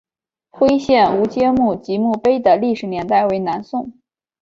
[0.49, 3.93] 徽县吴玠墓及墓碑的历史年代为南宋。